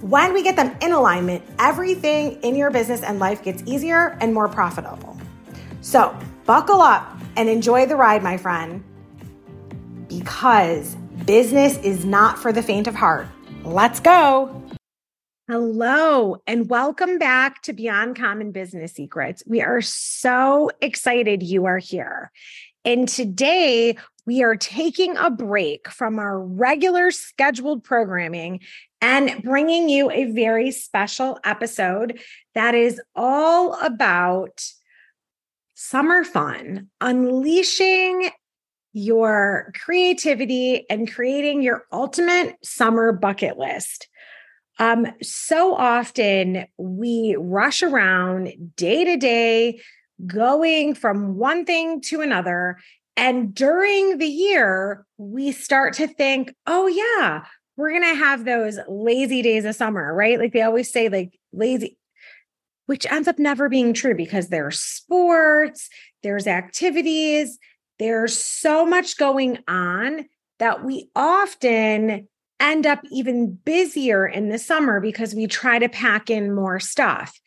[0.00, 4.32] when we get them in alignment, everything in your business and life gets easier and
[4.32, 5.16] more profitable.
[5.82, 8.82] So, buckle up and enjoy the ride, my friend,
[10.08, 10.94] because
[11.26, 13.26] business is not for the faint of heart.
[13.62, 14.62] Let's go.
[15.48, 19.42] Hello, and welcome back to Beyond Common Business Secrets.
[19.46, 22.30] We are so excited you are here.
[22.84, 23.96] And today
[24.26, 28.60] we are taking a break from our regular scheduled programming
[29.00, 32.20] and bringing you a very special episode
[32.54, 34.64] that is all about
[35.74, 38.30] summer fun, unleashing
[38.92, 44.08] your creativity and creating your ultimate summer bucket list.
[44.78, 49.80] Um, so often we rush around day to day,
[50.26, 52.78] going from one thing to another.
[53.16, 57.44] And during the year, we start to think, oh, yeah,
[57.80, 60.38] we're going to have those lazy days of summer, right?
[60.38, 61.96] Like they always say, like lazy,
[62.86, 65.88] which ends up never being true because there's sports,
[66.22, 67.58] there's activities,
[67.98, 70.26] there's so much going on
[70.58, 72.28] that we often
[72.60, 77.40] end up even busier in the summer because we try to pack in more stuff.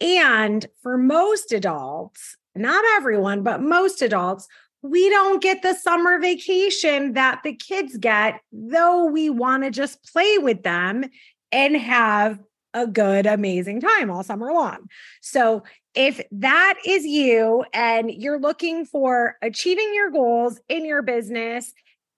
[0.00, 4.46] And for most adults, not everyone, but most adults,
[4.82, 10.02] we don't get the summer vacation that the kids get, though we want to just
[10.12, 11.04] play with them
[11.52, 12.38] and have
[12.72, 14.88] a good, amazing time all summer long.
[15.20, 21.72] So, if that is you and you're looking for achieving your goals in your business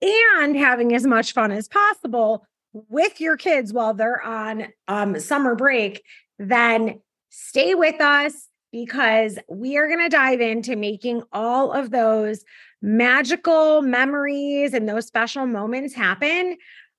[0.00, 5.54] and having as much fun as possible with your kids while they're on um, summer
[5.54, 6.02] break,
[6.38, 12.44] then stay with us because we are going to dive into making all of those
[12.82, 16.56] magical memories and those special moments happen.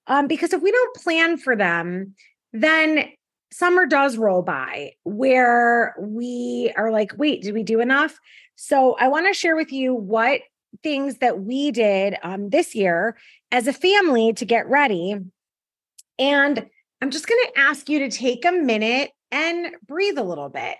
[0.08, 2.16] Um, because if we don't plan for them,
[2.52, 3.10] then
[3.52, 8.20] summer does roll by where we are like, wait, did we do enough?
[8.56, 10.42] So I want to share with you what
[10.84, 13.18] things that we did um, this year
[13.52, 15.18] as a family to get ready.
[16.18, 16.70] And
[17.02, 20.76] I'm just going to ask you to take a minute and breathe a little bit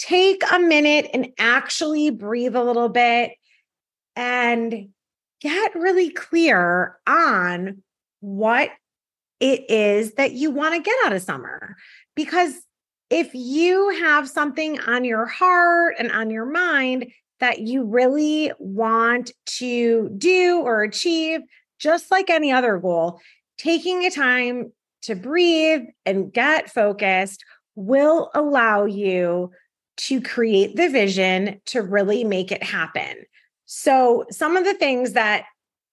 [0.00, 3.32] take a minute and actually breathe a little bit
[4.16, 4.88] and
[5.40, 7.82] get really clear on
[8.20, 8.70] what
[9.40, 11.76] it is that you want to get out of summer.
[12.16, 12.54] Because
[13.10, 19.32] if you have something on your heart and on your mind that you really want
[19.46, 21.40] to do or achieve,
[21.78, 23.20] just like any other goal,
[23.58, 24.72] taking a time
[25.02, 27.44] to breathe and get focused
[27.74, 29.50] will allow you
[30.06, 33.16] to create the vision to really make it happen.
[33.66, 35.44] So, some of the things that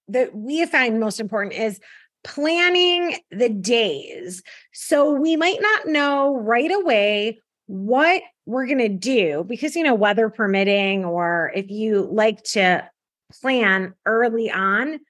[0.08, 1.78] that we find most important is
[2.24, 4.42] planning the days.
[4.72, 9.94] So, we might not know right away what we're going to do because you know
[9.94, 12.88] weather permitting or if you like to
[13.40, 15.00] plan early on.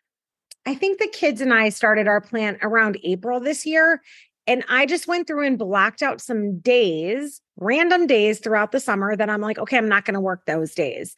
[0.66, 4.02] I think the kids and I started our plan around April this year
[4.48, 9.14] and I just went through and blocked out some days, random days throughout the summer
[9.14, 11.14] that I'm like, okay, I'm not going to work those days.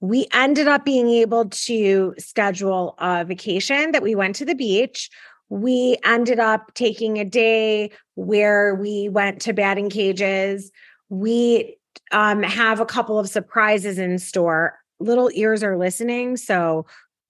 [0.00, 5.08] We ended up being able to schedule a vacation that we went to the beach.
[5.48, 10.70] We ended up taking a day where we went to batting cages.
[11.08, 11.78] We
[12.12, 14.78] um, have a couple of surprises in store.
[15.00, 16.36] Little ears are listening.
[16.36, 16.84] So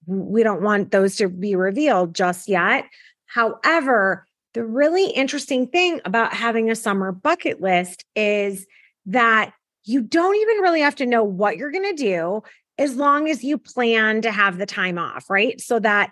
[0.05, 2.85] we don't want those to be revealed just yet.
[3.27, 4.25] However,
[4.55, 8.65] the really interesting thing about having a summer bucket list is
[9.05, 9.51] that
[9.83, 12.41] you don't even really have to know what you're going to do
[12.77, 15.59] as long as you plan to have the time off, right?
[15.59, 16.11] So that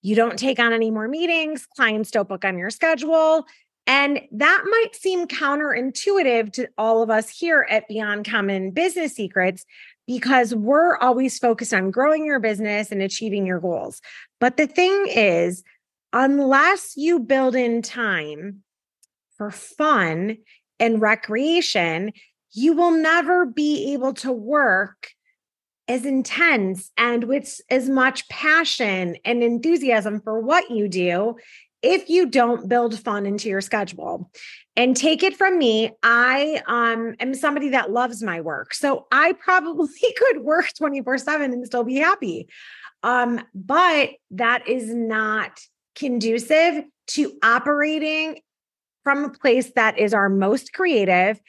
[0.00, 3.46] you don't take on any more meetings, clients don't book on your schedule.
[3.86, 9.66] And that might seem counterintuitive to all of us here at Beyond Common Business Secrets
[10.06, 14.00] because we're always focused on growing your business and achieving your goals.
[14.40, 15.62] But the thing is,
[16.14, 18.62] unless you build in time
[19.36, 20.38] for fun
[20.78, 22.12] and recreation,
[22.52, 25.08] you will never be able to work
[25.88, 31.34] as intense and with as much passion and enthusiasm for what you do
[31.82, 34.30] if you don't build fun into your schedule.
[34.76, 38.72] And take it from me, I um am somebody that loves my work.
[38.72, 42.48] So I probably could work 24/7 and still be happy.
[43.02, 45.60] Um but that is not
[45.94, 48.40] conducive to operating
[49.02, 51.40] from a place that is our most creative.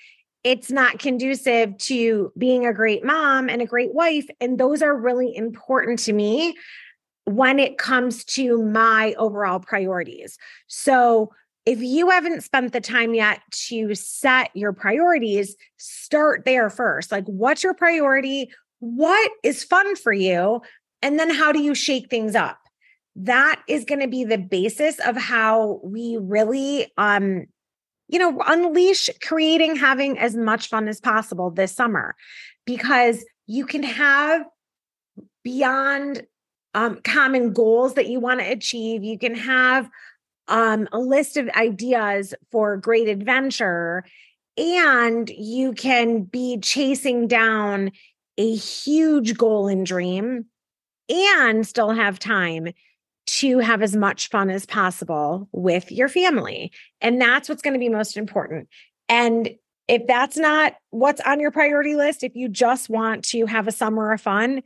[0.43, 4.27] It's not conducive to being a great mom and a great wife.
[4.39, 6.55] And those are really important to me
[7.23, 10.37] when it comes to my overall priorities.
[10.67, 11.31] So,
[11.65, 17.11] if you haven't spent the time yet to set your priorities, start there first.
[17.11, 18.51] Like, what's your priority?
[18.81, 20.61] What is fun for you?
[21.01, 22.59] And then, how do you shake things up?
[23.17, 27.45] That is going to be the basis of how we really um
[28.07, 32.15] you know unleash creating having as much fun as possible this summer.
[32.65, 34.43] Because you can have
[35.43, 36.23] beyond
[36.73, 39.03] um, common goals that you want to achieve.
[39.03, 39.89] You can have
[40.47, 44.03] um, a list of ideas for great adventure.
[44.57, 47.91] And you can be chasing down
[48.37, 50.45] a huge goal and dream
[51.09, 52.69] and still have time
[53.27, 56.71] to have as much fun as possible with your family.
[57.01, 58.69] And that's what's going to be most important.
[59.09, 59.55] And
[59.87, 63.71] if that's not what's on your priority list, if you just want to have a
[63.71, 64.61] summer of fun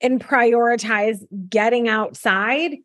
[0.00, 2.76] and prioritize getting outside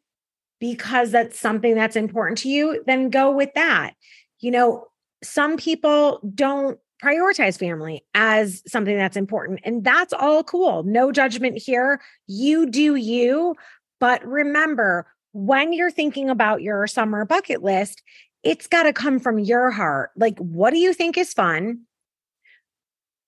[0.60, 3.94] because that's something that's important to you, then go with that.
[4.40, 4.88] You know,
[5.24, 10.84] some people don't prioritize family as something that's important, and that's all cool.
[10.84, 12.00] No judgment here.
[12.28, 13.56] You do you.
[14.00, 18.02] But remember, when you're thinking about your summer bucket list,
[18.44, 20.12] it's got to come from your heart.
[20.16, 21.82] Like, what do you think is fun?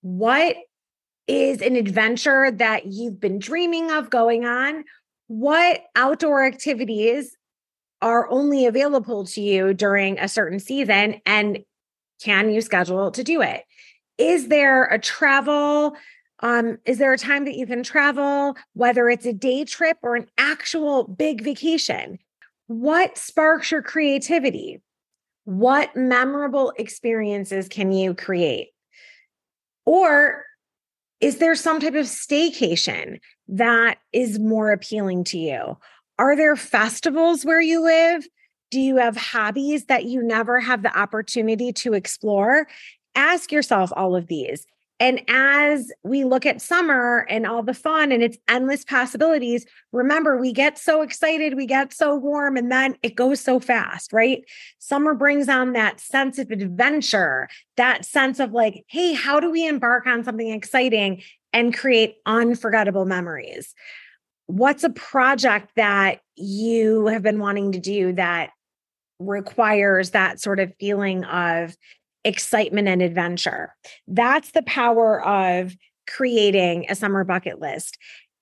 [0.02, 0.56] What
[1.28, 4.84] is an adventure that you've been dreaming of going on?
[5.28, 7.38] What outdoor activities
[8.02, 11.22] are only available to you during a certain season?
[11.26, 11.60] And
[12.22, 13.64] can you schedule to do it?
[14.18, 15.96] Is there a travel
[16.44, 20.18] um, is there a time that you can travel, whether it's a day trip or
[20.18, 22.20] an actual big vacation?
[22.68, 24.82] What sparks your creativity?
[25.46, 28.72] What memorable experiences can you create?
[29.86, 30.44] Or
[31.22, 35.78] is there some type of staycation that is more appealing to you?
[36.20, 38.28] Are there festivals where you live?
[38.70, 42.68] Do you have hobbies that you never have the opportunity to explore?
[43.16, 44.66] Ask yourself all of these.
[45.04, 50.38] And as we look at summer and all the fun and its endless possibilities, remember,
[50.38, 54.46] we get so excited, we get so warm, and then it goes so fast, right?
[54.80, 59.68] Summer brings on that sense of adventure, that sense of like, hey, how do we
[59.68, 61.22] embark on something exciting
[61.52, 63.76] and create unforgettable memories?
[64.46, 68.52] What's a project that you have been wanting to do that
[69.20, 71.76] requires that sort of feeling of
[72.26, 73.76] excitement and adventure.
[74.08, 75.76] That's the power of
[76.08, 77.98] creating a summer bucket list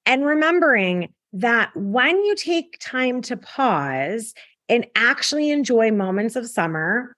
[0.05, 4.33] and remembering that when you take time to pause
[4.67, 7.15] and actually enjoy moments of summer,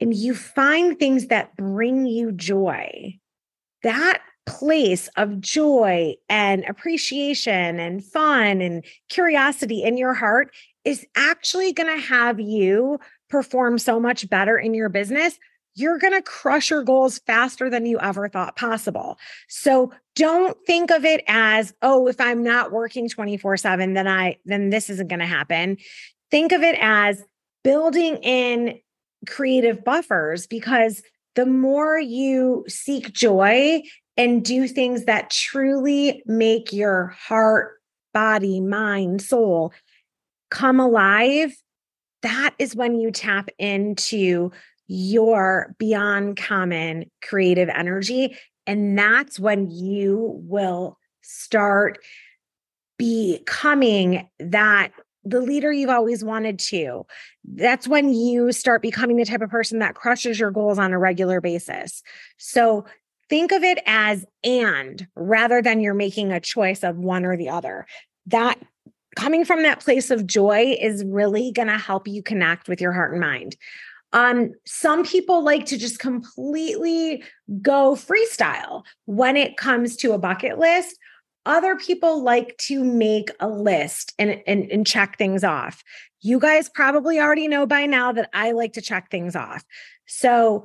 [0.00, 3.14] and you find things that bring you joy,
[3.82, 11.72] that place of joy and appreciation and fun and curiosity in your heart is actually
[11.72, 12.98] going to have you
[13.34, 15.40] perform so much better in your business,
[15.74, 19.18] you're going to crush your goals faster than you ever thought possible.
[19.48, 24.70] So don't think of it as, oh, if I'm not working 24/7 then I then
[24.70, 25.78] this isn't going to happen.
[26.30, 27.24] Think of it as
[27.64, 28.78] building in
[29.26, 31.02] creative buffers because
[31.34, 33.82] the more you seek joy
[34.16, 37.80] and do things that truly make your heart,
[38.12, 39.72] body, mind, soul
[40.50, 41.52] come alive,
[42.24, 44.50] that is when you tap into
[44.86, 48.36] your beyond common creative energy.
[48.66, 51.98] And that's when you will start
[52.98, 54.92] becoming that
[55.24, 57.04] the leader you've always wanted to.
[57.44, 60.98] That's when you start becoming the type of person that crushes your goals on a
[60.98, 62.02] regular basis.
[62.38, 62.86] So
[63.28, 67.50] think of it as and rather than you're making a choice of one or the
[67.50, 67.86] other.
[68.26, 68.58] That
[69.14, 72.92] coming from that place of joy is really going to help you connect with your
[72.92, 73.56] heart and mind.
[74.12, 77.24] Um, some people like to just completely
[77.60, 80.96] go freestyle when it comes to a bucket list.
[81.46, 85.82] Other people like to make a list and, and, and check things off.
[86.20, 89.64] You guys probably already know by now that I like to check things off.
[90.06, 90.64] So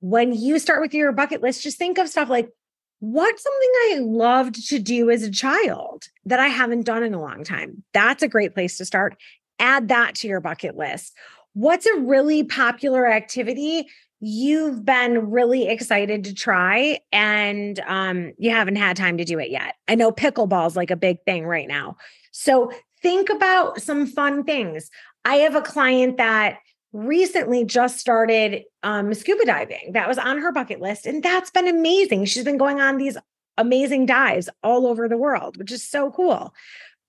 [0.00, 2.50] when you start with your bucket list, just think of stuff like,
[3.00, 7.20] what's something I loved to do as a child that I haven't done in a
[7.20, 7.82] long time?
[7.92, 9.16] That's a great place to start.
[9.58, 11.14] Add that to your bucket list.
[11.54, 13.88] What's a really popular activity
[14.20, 19.50] you've been really excited to try and um, you haven't had time to do it
[19.50, 19.76] yet?
[19.88, 21.96] I know pickleball is like a big thing right now.
[22.30, 22.70] So
[23.02, 24.90] think about some fun things.
[25.24, 26.58] I have a client that
[26.92, 29.92] recently just started um, scuba diving.
[29.92, 31.06] That was on her bucket list.
[31.06, 32.24] And that's been amazing.
[32.24, 33.16] She's been going on these
[33.56, 36.54] amazing dives all over the world, which is so cool.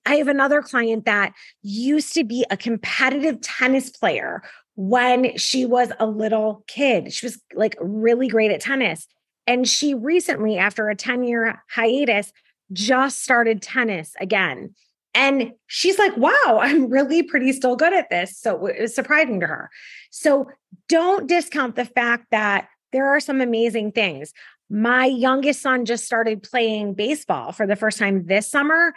[0.05, 4.41] I have another client that used to be a competitive tennis player
[4.75, 7.13] when she was a little kid.
[7.13, 9.07] She was like really great at tennis.
[9.47, 12.31] And she recently, after a 10 year hiatus,
[12.71, 14.75] just started tennis again.
[15.13, 18.37] And she's like, wow, I'm really pretty still good at this.
[18.37, 19.69] So it was surprising to her.
[20.09, 20.47] So
[20.87, 24.33] don't discount the fact that there are some amazing things.
[24.69, 28.93] My youngest son just started playing baseball for the first time this summer.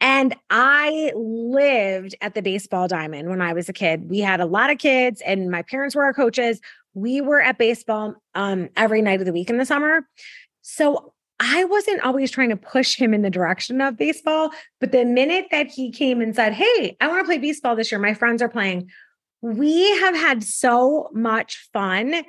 [0.00, 4.10] And I lived at the baseball diamond when I was a kid.
[4.10, 6.60] We had a lot of kids, and my parents were our coaches.
[6.94, 10.06] We were at baseball um, every night of the week in the summer.
[10.62, 14.50] So I wasn't always trying to push him in the direction of baseball,
[14.80, 17.90] but the minute that he came and said, Hey, I want to play baseball this
[17.90, 18.90] year, my friends are playing,
[19.42, 22.22] we have had so much fun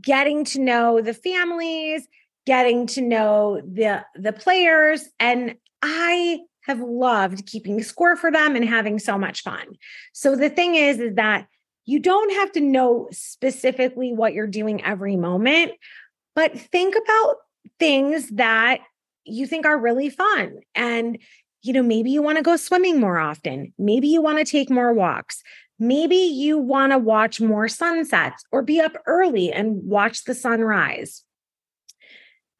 [0.00, 2.06] getting to know the families,
[2.46, 8.64] getting to know the the players and I have loved keeping score for them and
[8.64, 9.64] having so much fun.
[10.12, 11.46] So the thing is is that
[11.86, 15.72] you don't have to know specifically what you're doing every moment,
[16.34, 17.36] but think about
[17.78, 18.80] things that
[19.24, 20.60] you think are really fun.
[20.74, 21.18] And,
[21.62, 23.72] you know, maybe you want to go swimming more often.
[23.78, 25.42] Maybe you want to take more walks.
[25.78, 31.22] Maybe you want to watch more sunsets or be up early and watch the sunrise.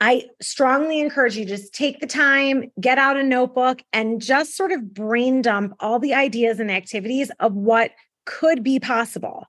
[0.00, 4.72] I strongly encourage you just take the time, get out a notebook, and just sort
[4.72, 7.90] of brain dump all the ideas and activities of what
[8.24, 9.46] could be possible.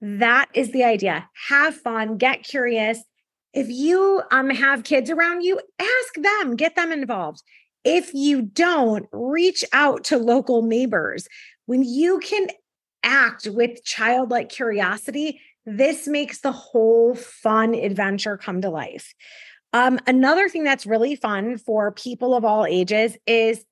[0.00, 1.28] That is the idea.
[1.48, 3.02] Have fun, get curious,
[3.52, 7.42] if you um, have kids around you, ask them, get them involved.
[7.84, 11.26] If you don't, reach out to local neighbors.
[11.66, 12.48] When you can
[13.02, 19.14] act with childlike curiosity, this makes the whole fun adventure come to life.
[19.72, 23.64] Um, another thing that's really fun for people of all ages is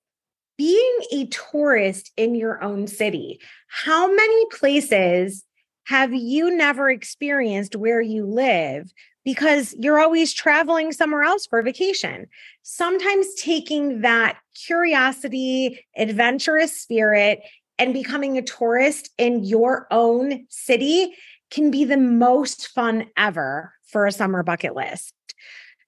[0.56, 3.40] being a tourist in your own city.
[3.68, 5.44] How many places
[5.86, 8.92] have you never experienced where you live
[9.28, 12.26] because you're always traveling somewhere else for vacation.
[12.62, 17.40] Sometimes taking that curiosity, adventurous spirit,
[17.78, 21.12] and becoming a tourist in your own city
[21.50, 25.12] can be the most fun ever for a summer bucket list.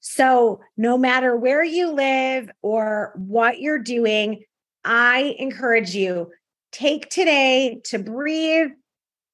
[0.01, 4.45] So, no matter where you live or what you're doing,
[4.85, 6.31] I encourage you
[6.73, 8.73] take today to breathe,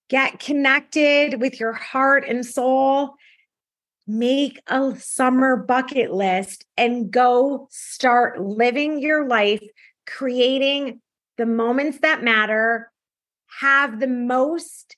[0.08, 3.15] get connected with your heart and soul,
[4.06, 9.62] make a summer bucket list and go start living your life,
[10.06, 11.00] creating
[11.36, 12.90] the moments that matter,
[13.60, 14.96] have the most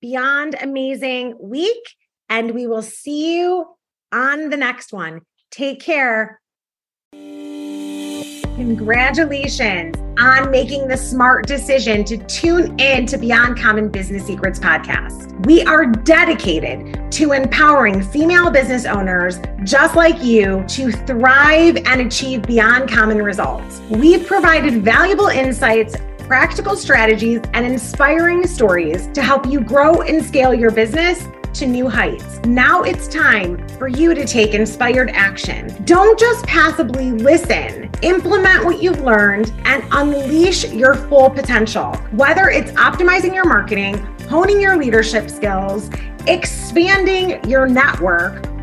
[0.00, 1.94] beyond amazing week,
[2.28, 3.66] and we will see you
[4.12, 5.20] on the next one.
[5.50, 6.40] Take care.
[8.56, 15.46] Congratulations on making the smart decision to tune in to Beyond Common Business Secrets podcast.
[15.46, 22.42] We are dedicated to empowering female business owners just like you to thrive and achieve
[22.42, 23.80] beyond common results.
[23.90, 30.54] We've provided valuable insights practical strategies, and inspiring stories to help you grow and scale
[30.54, 32.40] your business to new heights.
[32.46, 35.72] Now it's time for you to take inspired action.
[35.84, 41.94] Don't just passively listen, implement what you've learned and unleash your full potential.
[42.12, 43.98] Whether it's optimizing your marketing,
[44.28, 45.90] honing your leadership skills,
[46.26, 48.46] expanding your network,